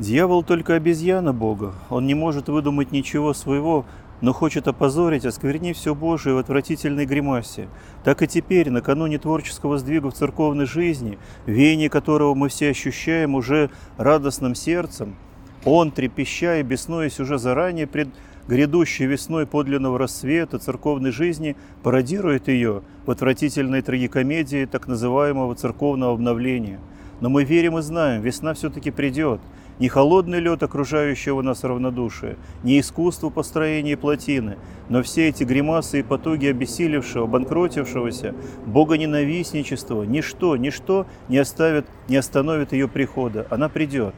Дьявол 0.00 0.42
только 0.42 0.74
обезьяна 0.74 1.32
Бога. 1.32 1.72
Он 1.88 2.04
не 2.04 2.14
может 2.14 2.48
выдумать 2.48 2.90
ничего 2.90 3.34
своего, 3.34 3.84
но 4.20 4.32
хочет 4.32 4.68
опозорить, 4.68 5.24
осквернив 5.24 5.76
все 5.76 5.94
Божие 5.94 6.34
в 6.34 6.38
отвратительной 6.38 7.06
гримасе. 7.06 7.68
Так 8.04 8.22
и 8.22 8.26
теперь, 8.26 8.70
накануне 8.70 9.18
творческого 9.18 9.78
сдвига 9.78 10.10
в 10.10 10.14
церковной 10.14 10.66
жизни, 10.66 11.18
веяние 11.46 11.90
которого 11.90 12.34
мы 12.34 12.48
все 12.48 12.70
ощущаем 12.70 13.34
уже 13.34 13.70
радостным 13.96 14.54
сердцем, 14.54 15.16
он, 15.64 15.90
трепеща 15.90 16.58
и 16.58 16.62
беснуясь 16.62 17.20
уже 17.20 17.38
заранее 17.38 17.86
пред 17.86 18.08
грядущей 18.46 19.06
весной 19.06 19.46
подлинного 19.46 19.98
рассвета 19.98 20.58
церковной 20.58 21.10
жизни, 21.10 21.56
пародирует 21.82 22.48
ее 22.48 22.82
в 23.06 23.10
отвратительной 23.10 23.80
трагикомедии 23.80 24.66
так 24.66 24.86
называемого 24.86 25.54
церковного 25.54 26.12
обновления. 26.12 26.78
Но 27.20 27.30
мы 27.30 27.44
верим 27.44 27.78
и 27.78 27.82
знаем, 27.82 28.20
весна 28.20 28.54
все-таки 28.54 28.90
придет– 28.90 29.40
не 29.78 29.88
холодный 29.88 30.40
лед 30.40 30.62
окружающего 30.62 31.42
нас 31.42 31.64
равнодушия, 31.64 32.36
не 32.62 32.80
искусство 32.80 33.30
построения 33.30 33.96
плотины, 33.96 34.56
но 34.88 35.02
все 35.02 35.28
эти 35.28 35.44
гримасы 35.44 36.00
и 36.00 36.02
потуги 36.02 36.46
обессилевшего, 36.46 37.26
банкротившегося, 37.26 38.34
богоненавистничества, 38.66 40.04
ничто, 40.04 40.56
ничто 40.56 41.06
не, 41.28 41.38
оставит, 41.38 41.86
не 42.08 42.16
остановит 42.16 42.72
ее 42.72 42.88
прихода. 42.88 43.46
Она 43.50 43.68
придет. 43.68 44.14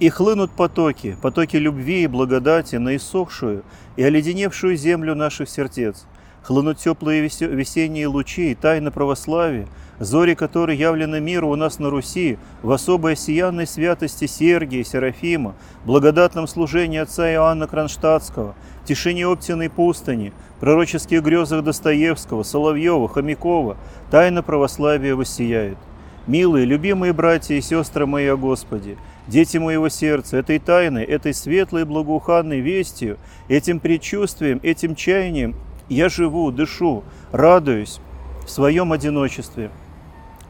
И 0.00 0.08
хлынут 0.08 0.50
потоки, 0.50 1.16
потоки 1.22 1.56
любви 1.56 2.02
и 2.02 2.08
благодати 2.08 2.76
на 2.76 2.96
иссохшую 2.96 3.62
и 3.96 4.02
оледеневшую 4.02 4.76
землю 4.76 5.14
наших 5.14 5.48
сердец. 5.48 6.06
Хлынут 6.44 6.76
теплые 6.76 7.22
весенние 7.22 8.06
лучи 8.06 8.52
и 8.52 8.54
тайны 8.54 8.90
православия, 8.90 9.66
зори 9.98 10.34
которой 10.34 10.76
явлены 10.76 11.18
миру 11.18 11.48
у 11.48 11.56
нас 11.56 11.78
на 11.78 11.88
Руси, 11.88 12.36
в 12.62 12.70
особой 12.70 13.16
сиянной 13.16 13.66
святости 13.66 14.26
Сергия, 14.26 14.84
Серафима, 14.84 15.54
благодатном 15.86 16.46
служении 16.46 16.98
отца 16.98 17.32
Иоанна 17.32 17.66
Кронштадтского, 17.66 18.54
тишине 18.84 19.26
Оптиной 19.26 19.70
пустыни, 19.70 20.34
пророческих 20.60 21.22
грезах 21.22 21.64
Достоевского, 21.64 22.42
Соловьева, 22.42 23.08
Хомякова, 23.08 23.78
тайна 24.10 24.42
православия 24.42 25.14
воссияет. 25.14 25.78
Милые, 26.26 26.66
любимые 26.66 27.14
братья 27.14 27.54
и 27.54 27.62
сестры 27.62 28.04
мои 28.04 28.26
о 28.26 28.36
Господе, 28.36 28.98
дети 29.28 29.56
моего 29.56 29.88
сердца, 29.88 30.36
этой 30.36 30.58
тайной, 30.58 31.04
этой 31.04 31.32
светлой 31.32 31.86
благоуханной 31.86 32.60
вестью, 32.60 33.16
этим 33.48 33.80
предчувствием, 33.80 34.60
этим 34.62 34.94
чаянием 34.94 35.54
я 35.88 36.08
живу, 36.08 36.50
дышу, 36.50 37.04
радуюсь 37.32 38.00
в 38.44 38.50
своем 38.50 38.92
одиночестве– 38.92 39.70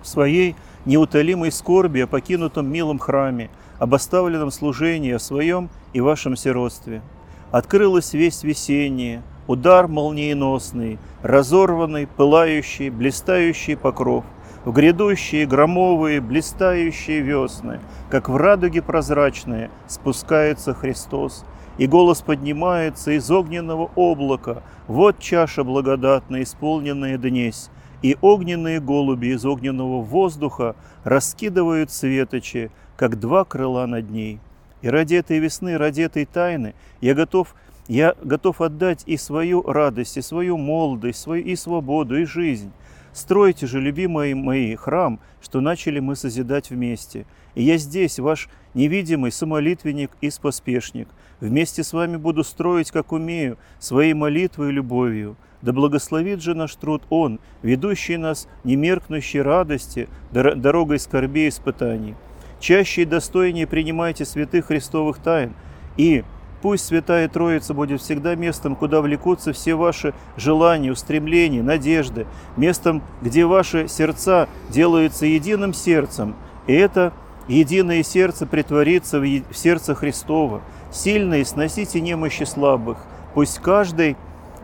в 0.04 0.08
своей 0.08 0.54
неутолимой 0.84 1.50
скорби 1.50 2.00
о 2.00 2.06
покинутом 2.06 2.70
милом 2.70 2.98
храме, 2.98 3.50
об 3.78 3.94
оставленном 3.94 4.50
служении, 4.50 5.12
о 5.12 5.18
своем 5.18 5.70
и 5.92 6.00
вашем 6.00 6.36
сиротстве. 6.36 7.02
Открылась 7.50 8.12
весть 8.12 8.44
весенняя, 8.44 9.22
удар 9.46 9.88
молниеносный, 9.88 10.98
разорванный, 11.22 12.06
пылающий, 12.06 12.90
блистающий 12.90 13.76
покров, 13.76 14.24
в 14.64 14.72
грядущие 14.72 15.46
громовые, 15.46 16.20
блистающие 16.20 17.20
весны, 17.20 17.80
как 18.10 18.28
в 18.28 18.36
радуге 18.36 18.82
прозрачные, 18.82 19.70
спускается 19.86 20.74
Христос, 20.74 21.44
и 21.78 21.86
голос 21.86 22.22
поднимается 22.22 23.12
из 23.12 23.30
огненного 23.30 23.90
облака, 23.96 24.62
вот 24.86 25.18
чаша 25.18 25.64
благодатная, 25.64 26.42
исполненная 26.42 27.18
днесь, 27.18 27.70
и 28.02 28.16
огненные 28.20 28.80
голуби 28.80 29.28
из 29.28 29.44
огненного 29.44 30.02
воздуха 30.02 30.76
раскидывают 31.04 31.90
светочи, 31.90 32.70
как 32.96 33.18
два 33.18 33.44
крыла 33.44 33.86
над 33.86 34.10
ней. 34.10 34.40
И 34.82 34.88
ради 34.88 35.14
этой 35.14 35.38
весны, 35.38 35.78
ради 35.78 36.02
этой 36.02 36.26
тайны 36.26 36.74
я 37.00 37.14
готов, 37.14 37.54
я 37.88 38.14
готов 38.22 38.60
отдать 38.60 39.02
и 39.06 39.16
свою 39.16 39.62
радость, 39.62 40.18
и 40.18 40.22
свою 40.22 40.58
молодость, 40.58 41.20
свою 41.20 41.42
и 41.42 41.56
свободу, 41.56 42.20
и 42.20 42.24
жизнь. 42.24 42.70
Стройте 43.14 43.68
же, 43.68 43.80
любимые 43.80 44.34
мои, 44.34 44.74
храм, 44.74 45.20
что 45.40 45.60
начали 45.60 46.00
мы 46.00 46.16
созидать 46.16 46.70
вместе. 46.70 47.26
И 47.54 47.62
я 47.62 47.76
здесь, 47.76 48.18
ваш 48.18 48.48
невидимый 48.74 49.30
самолитвенник 49.30 50.10
и 50.20 50.30
споспешник. 50.30 51.06
Вместе 51.38 51.84
с 51.84 51.92
вами 51.92 52.16
буду 52.16 52.42
строить, 52.42 52.90
как 52.90 53.12
умею, 53.12 53.56
своей 53.78 54.14
молитвой 54.14 54.70
и 54.70 54.72
любовью. 54.72 55.36
Да 55.62 55.72
благословит 55.72 56.42
же 56.42 56.56
наш 56.56 56.74
труд 56.74 57.04
Он, 57.08 57.38
ведущий 57.62 58.16
нас 58.16 58.48
немеркнущей 58.64 59.42
радости, 59.42 60.08
дорогой 60.32 60.98
скорби 60.98 61.46
и 61.46 61.48
испытаний. 61.50 62.16
Чаще 62.58 63.02
и 63.02 63.06
достойнее 63.06 63.68
принимайте 63.68 64.24
святых 64.24 64.66
Христовых 64.66 65.18
тайн, 65.18 65.54
и 65.96 66.24
пусть 66.64 66.86
Святая 66.86 67.28
Троица 67.28 67.74
будет 67.74 68.00
всегда 68.00 68.36
местом, 68.36 68.74
куда 68.74 69.02
влекутся 69.02 69.52
все 69.52 69.74
ваши 69.74 70.14
желания, 70.38 70.92
устремления, 70.92 71.62
надежды, 71.62 72.26
местом, 72.56 73.02
где 73.20 73.44
ваши 73.44 73.86
сердца 73.86 74.48
делаются 74.70 75.26
единым 75.26 75.74
сердцем, 75.74 76.34
и 76.66 76.72
это 76.72 77.12
единое 77.48 78.02
сердце 78.02 78.46
притворится 78.46 79.20
в 79.20 79.42
сердце 79.52 79.94
Христова. 79.94 80.62
Сильно 80.90 81.34
и 81.34 81.44
сносите 81.44 82.00
немощи 82.00 82.44
слабых. 82.44 82.96
Пусть 83.34 83.58
каждый 83.58 84.16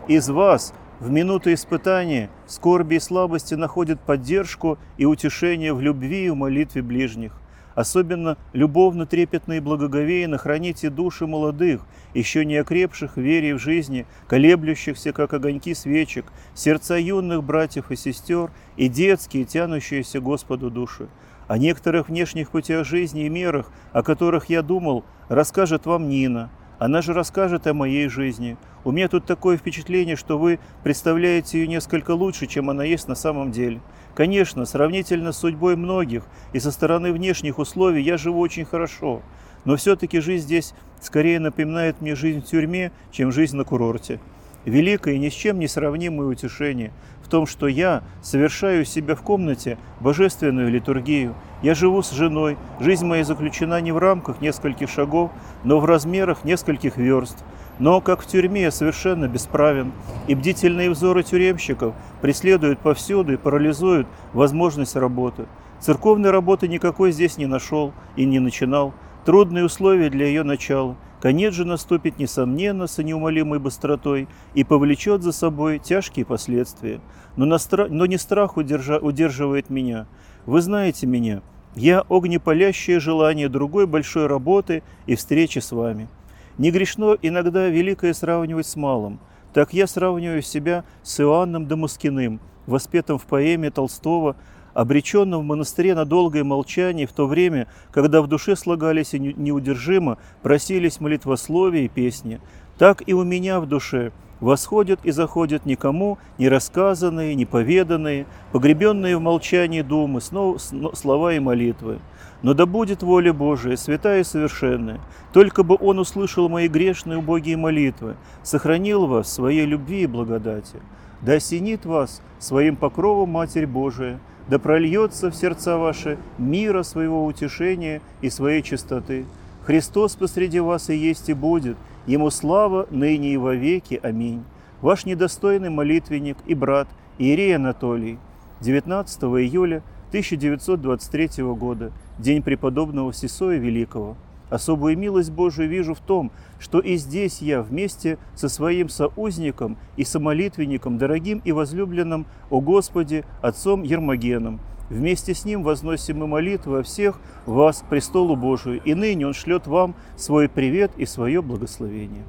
из 0.07 0.27
вас– 0.27 0.73
в 0.99 1.09
минуты 1.09 1.53
испытания, 1.53 2.29
скорби 2.47 2.95
и 2.95 2.99
слабости 2.99 3.53
находят 3.55 3.99
поддержку 3.99 4.79
и 4.97 5.05
утешение 5.05 5.73
в 5.73 5.81
любви 5.81 6.25
и 6.25 6.29
в 6.29 6.35
молитве 6.35 6.81
ближних. 6.83 7.40
Особенно 7.81 8.37
любовно, 8.53 9.07
трепетно 9.07 9.53
и 9.53 9.59
благоговейно 9.59 10.37
храните 10.37 10.91
души 10.91 11.25
молодых, 11.25 11.81
еще 12.13 12.45
не 12.45 12.57
окрепших 12.57 13.15
в 13.15 13.19
вере 13.19 13.55
в 13.55 13.57
жизни, 13.57 14.05
колеблющихся, 14.27 15.13
как 15.13 15.33
огоньки 15.33 15.73
свечек, 15.73 16.25
сердца 16.53 16.95
юных 16.95 17.43
братьев 17.43 17.89
и 17.89 17.95
сестер 17.95 18.51
и 18.77 18.87
детские, 18.87 19.45
тянущиеся 19.45 20.21
Господу 20.21 20.69
души. 20.69 21.07
О 21.47 21.57
некоторых 21.57 22.09
внешних 22.09 22.51
путях 22.51 22.85
жизни 22.85 23.25
и 23.25 23.29
мерах, 23.29 23.71
о 23.93 24.03
которых 24.03 24.51
я 24.51 24.61
думал, 24.61 25.03
расскажет 25.27 25.87
вам 25.87 26.07
Нина. 26.07 26.51
Она 26.81 27.03
же 27.03 27.13
расскажет 27.13 27.67
о 27.67 27.75
моей 27.75 28.07
жизни. 28.07 28.57
У 28.83 28.91
меня 28.91 29.07
тут 29.07 29.27
такое 29.27 29.55
впечатление, 29.55 30.15
что 30.15 30.39
вы 30.39 30.57
представляете 30.83 31.59
ее 31.59 31.67
несколько 31.67 32.09
лучше, 32.15 32.47
чем 32.47 32.71
она 32.71 32.83
есть 32.83 33.07
на 33.07 33.13
самом 33.13 33.51
деле. 33.51 33.81
Конечно, 34.15 34.65
сравнительно 34.65 35.31
с 35.31 35.37
судьбой 35.37 35.75
многих 35.75 36.23
и 36.53 36.59
со 36.59 36.71
стороны 36.71 37.13
внешних 37.13 37.59
условий 37.59 38.01
я 38.01 38.17
живу 38.17 38.39
очень 38.39 38.65
хорошо, 38.65 39.21
но 39.63 39.75
все-таки 39.75 40.21
жизнь 40.21 40.45
здесь 40.45 40.73
скорее 40.99 41.39
напоминает 41.39 42.01
мне 42.01 42.15
жизнь 42.15 42.41
в 42.41 42.45
тюрьме, 42.45 42.91
чем 43.11 43.31
жизнь 43.31 43.55
на 43.55 43.63
курорте. 43.63 44.19
Великое 44.65 45.13
и 45.13 45.19
ни 45.19 45.29
с 45.29 45.33
чем 45.33 45.59
не 45.59 45.67
сравнимое 45.67 46.25
утешение 46.25 46.91
том, 47.31 47.47
что 47.47 47.67
я 47.67 48.03
совершаю 48.21 48.85
себя 48.85 49.15
в 49.15 49.21
комнате 49.21 49.79
божественную 49.99 50.69
литургию. 50.69 51.33
Я 51.63 51.73
живу 51.73 52.03
с 52.03 52.11
женой, 52.11 52.57
жизнь 52.79 53.05
моя 53.05 53.23
заключена 53.23 53.81
не 53.81 53.91
в 53.91 53.97
рамках 53.97 54.41
нескольких 54.41 54.89
шагов, 54.89 55.31
но 55.63 55.79
в 55.79 55.85
размерах 55.85 56.43
нескольких 56.43 56.97
верст– 56.97 57.37
но, 57.81 57.99
как 57.99 58.21
в 58.21 58.27
тюрьме, 58.27 58.69
совершенно 58.69 59.27
бесправен, 59.27 59.91
и 60.27 60.35
бдительные 60.35 60.91
взоры 60.91 61.23
тюремщиков 61.23 61.95
преследуют 62.21 62.77
повсюду 62.77 63.33
и 63.33 63.37
парализуют 63.37 64.07
возможность 64.33 64.95
работы. 64.95 65.47
Церковной 65.79 66.29
работы 66.29 66.67
никакой 66.67 67.11
здесь 67.11 67.37
не 67.37 67.47
нашел 67.47 67.91
и 68.15 68.25
не 68.25 68.37
начинал. 68.37 68.93
Трудные 69.25 69.65
условия 69.65 70.11
для 70.11 70.27
ее 70.27 70.43
начала. 70.43 70.95
Конец 71.21 71.53
же 71.53 71.65
наступит, 71.65 72.17
несомненно, 72.17 72.87
с 72.87 73.01
неумолимой 73.01 73.59
быстротой 73.59 74.27
и 74.55 74.63
повлечет 74.63 75.21
за 75.21 75.31
собой 75.31 75.77
тяжкие 75.77 76.25
последствия. 76.25 76.99
Но, 77.35 77.45
на 77.45 77.59
стра... 77.59 77.87
Но 77.89 78.07
не 78.07 78.17
страх 78.17 78.57
удержа... 78.57 78.97
удерживает 78.97 79.69
меня. 79.69 80.07
Вы 80.47 80.61
знаете 80.61 81.05
меня. 81.05 81.43
Я 81.75 82.03
огнепалящее 82.09 82.99
желание 82.99 83.49
другой 83.49 83.85
большой 83.85 84.25
работы 84.25 84.81
и 85.05 85.15
встречи 85.15 85.59
с 85.59 85.71
вами. 85.71 86.09
Не 86.57 86.71
грешно 86.71 87.15
иногда 87.21 87.67
великое 87.67 88.15
сравнивать 88.15 88.65
с 88.65 88.75
малым. 88.75 89.19
Так 89.53 89.73
я 89.73 89.85
сравниваю 89.85 90.41
себя 90.41 90.83
с 91.03 91.19
Иоанном 91.19 91.67
Дамаскиным, 91.67 92.39
воспетым 92.65 93.19
в 93.19 93.25
поэме 93.25 93.69
Толстого, 93.69 94.35
обреченным 94.73 95.41
в 95.41 95.45
монастыре 95.45 95.95
на 95.95 96.05
долгое 96.05 96.43
молчание 96.43 97.07
в 97.07 97.13
то 97.13 97.27
время, 97.27 97.67
когда 97.91 98.21
в 98.21 98.27
душе 98.27 98.55
слагались 98.55 99.13
и 99.13 99.19
неудержимо 99.19 100.17
просились 100.41 100.99
молитвословия 100.99 101.83
и 101.83 101.87
песни. 101.87 102.39
Так 102.77 103.03
и 103.05 103.13
у 103.13 103.23
меня 103.23 103.59
в 103.59 103.67
душе 103.67 104.11
восходят 104.39 104.99
и 105.03 105.11
заходят 105.11 105.65
никому 105.65 106.17
не 106.37 106.49
рассказанные, 106.49 107.35
не 107.35 107.45
поведанные, 107.45 108.25
погребенные 108.51 109.17
в 109.17 109.21
молчании 109.21 109.81
думы, 109.81 110.19
слова 110.19 111.33
и 111.33 111.39
молитвы. 111.39 111.99
Но 112.41 112.55
да 112.55 112.65
будет 112.65 113.03
воля 113.03 113.33
Божия, 113.33 113.75
святая 113.75 114.21
и 114.21 114.23
совершенная, 114.23 114.99
только 115.31 115.61
бы 115.63 115.77
Он 115.79 115.99
услышал 115.99 116.49
мои 116.49 116.67
грешные 116.67 117.19
убогие 117.19 117.55
молитвы, 117.55 118.15
сохранил 118.41 119.05
вас 119.05 119.27
в 119.27 119.29
своей 119.29 119.67
любви 119.67 120.03
и 120.03 120.07
благодати. 120.07 120.77
Да 121.21 121.33
осенит 121.33 121.85
вас 121.85 122.23
своим 122.39 122.75
покровом 122.75 123.29
Матерь 123.29 123.67
Божия, 123.67 124.19
да 124.51 124.59
прольется 124.59 125.31
в 125.31 125.35
сердца 125.35 125.77
ваши 125.77 126.17
мира 126.37 126.83
своего 126.83 127.25
утешения 127.25 128.01
и 128.19 128.29
своей 128.29 128.61
чистоты. 128.61 129.23
Христос 129.63 130.17
посреди 130.17 130.59
вас 130.59 130.89
и 130.89 130.95
есть 130.95 131.29
и 131.29 131.33
будет, 131.33 131.77
Ему 132.05 132.29
слава 132.31 132.85
ныне 132.89 133.33
и 133.33 133.37
во 133.37 133.55
веки. 133.55 133.97
Аминь. 134.03 134.43
Ваш 134.81 135.05
недостойный 135.05 135.69
молитвенник 135.69 136.35
и 136.47 136.53
брат 136.53 136.89
Иерей 137.17 137.55
Анатолий, 137.55 138.17
19 138.59 139.23
июля 139.23 139.83
1923 140.09 141.43
года, 141.43 141.93
день 142.17 142.41
преподобного 142.41 143.13
Сесоя 143.13 143.57
Великого. 143.57 144.17
Особую 144.51 144.97
милость 144.97 145.31
Божию 145.31 145.69
вижу 145.69 145.93
в 145.93 146.01
том, 146.01 146.29
что 146.59 146.81
и 146.81 146.97
здесь 146.97 147.41
я 147.41 147.61
вместе 147.61 148.19
со 148.35 148.49
своим 148.49 148.89
соузником 148.89 149.77
и 149.95 150.03
самолитвенником, 150.03 150.97
дорогим 150.97 151.41
и 151.45 151.53
возлюбленным 151.53 152.27
о 152.49 152.59
Господе, 152.59 153.23
отцом 153.41 153.81
Ермогеном, 153.83 154.59
вместе 154.89 155.33
с 155.33 155.45
ним 155.45 155.63
возносим 155.63 156.19
мы 156.19 156.27
молитвы 156.27 156.79
о 156.79 156.83
всех 156.83 157.21
вас 157.45 157.79
к 157.81 157.89
престолу 157.89 158.35
Божию, 158.35 158.81
и 158.83 158.93
ныне 158.93 159.25
Он 159.25 159.33
шлет 159.33 159.67
вам 159.67 159.95
свой 160.17 160.49
привет 160.49 160.91
и 160.97 161.05
свое 161.05 161.41
благословение. 161.41 162.25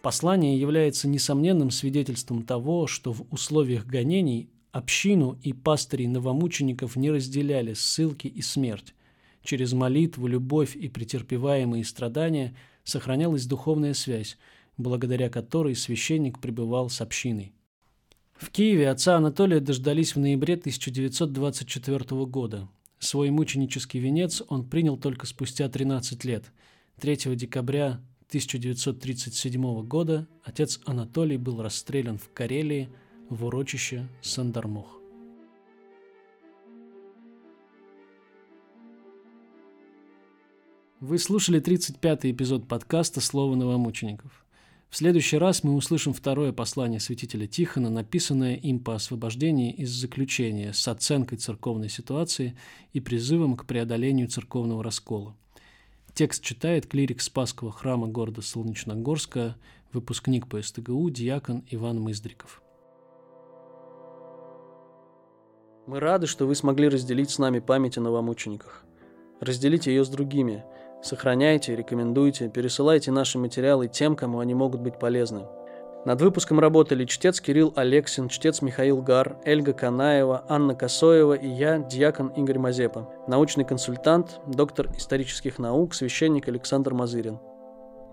Послание 0.00 0.58
является 0.58 1.08
несомненным 1.08 1.70
свидетельством 1.70 2.42
того, 2.42 2.86
что 2.86 3.12
в 3.12 3.26
условиях 3.30 3.84
гонений 3.84 4.48
общину 4.72 5.38
и 5.42 5.52
пастырей 5.52 6.06
новомучеников 6.06 6.96
не 6.96 7.10
разделяли 7.10 7.74
ссылки 7.74 8.26
и 8.26 8.42
смерть. 8.42 8.94
Через 9.42 9.72
молитву, 9.72 10.26
любовь 10.26 10.76
и 10.76 10.88
претерпеваемые 10.88 11.84
страдания 11.84 12.54
сохранялась 12.84 13.46
духовная 13.46 13.94
связь, 13.94 14.36
благодаря 14.76 15.30
которой 15.30 15.74
священник 15.74 16.40
пребывал 16.40 16.90
с 16.90 17.00
общиной. 17.00 17.52
В 18.34 18.50
Киеве 18.50 18.90
отца 18.90 19.16
Анатолия 19.16 19.60
дождались 19.60 20.14
в 20.14 20.20
ноябре 20.20 20.54
1924 20.54 22.24
года. 22.26 22.68
Свой 22.98 23.30
мученический 23.30 24.00
венец 24.00 24.42
он 24.48 24.68
принял 24.68 24.96
только 24.96 25.26
спустя 25.26 25.68
13 25.68 26.24
лет, 26.24 26.52
3 27.00 27.36
декабря 27.36 28.00
1937 28.28 29.82
года 29.86 30.28
отец 30.44 30.80
Анатолий 30.84 31.38
был 31.38 31.62
расстрелян 31.62 32.18
в 32.18 32.30
Карелии 32.32 32.90
в 33.28 33.44
урочище 33.44 34.08
Сандармох. 34.22 35.00
Вы 41.00 41.18
слушали 41.18 41.60
35-й 41.62 42.32
эпизод 42.32 42.66
подкаста 42.66 43.20
«Слово 43.20 43.54
новомучеников». 43.54 44.44
В 44.90 44.96
следующий 44.96 45.36
раз 45.36 45.62
мы 45.62 45.74
услышим 45.74 46.12
второе 46.12 46.52
послание 46.52 46.98
святителя 46.98 47.46
Тихона, 47.46 47.90
написанное 47.90 48.56
им 48.56 48.80
по 48.80 48.94
освобождении 48.94 49.72
из 49.72 49.90
заключения 49.90 50.72
с 50.72 50.88
оценкой 50.88 51.38
церковной 51.38 51.88
ситуации 51.88 52.56
и 52.92 53.00
призывом 53.00 53.56
к 53.56 53.66
преодолению 53.66 54.28
церковного 54.28 54.82
раскола– 54.82 55.36
Текст 56.18 56.42
читает 56.42 56.88
клирик 56.88 57.20
Спасского 57.20 57.70
храма 57.70 58.08
города 58.08 58.42
Солнечногорска, 58.42 59.56
выпускник 59.92 60.48
по 60.48 60.60
СТГУ, 60.60 61.10
диакон 61.10 61.62
Иван 61.70 62.00
Мыздриков. 62.00 62.60
Мы 65.88 65.98
рады, 65.98 66.28
что 66.28 66.46
вы 66.46 66.54
смогли 66.54 66.88
разделить 66.88 67.30
с 67.30 67.38
нами 67.38 67.58
память 67.58 67.98
о 67.98 68.00
новомучениках. 68.00 68.84
Разделите 69.40 69.90
ее 69.90 70.04
с 70.04 70.08
другими. 70.08 70.64
Сохраняйте, 71.02 71.74
рекомендуйте, 71.74 72.48
пересылайте 72.48 73.10
наши 73.10 73.38
материалы 73.38 73.88
тем, 73.88 74.14
кому 74.14 74.38
они 74.38 74.54
могут 74.54 74.80
быть 74.80 75.00
полезны– 75.00 75.46
над 76.04 76.22
выпуском 76.22 76.60
работали 76.60 77.04
чтец 77.04 77.40
Кирилл 77.40 77.72
Алексин, 77.76 78.28
чтец 78.28 78.62
Михаил 78.62 79.02
Гар, 79.02 79.36
Эльга 79.44 79.72
Канаева, 79.72 80.44
Анна 80.48 80.74
Косоева 80.74 81.34
и 81.34 81.48
я, 81.48 81.78
диакон 81.78 82.28
Игорь 82.28 82.58
Мазепа, 82.58 83.08
научный 83.26 83.64
консультант, 83.64 84.40
доктор 84.46 84.90
исторических 84.96 85.58
наук, 85.58 85.94
священник 85.94 86.48
Александр 86.48 86.94
Мазырин. 86.94 87.40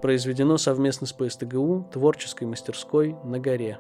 Произведено 0.02 0.58
совместно 0.58 1.08
с 1.08 1.14
ПСТГУ 1.14 1.90
творческой 1.94 2.46
мастерской 2.46 3.16
на 3.24 3.40
горе. 3.40 3.78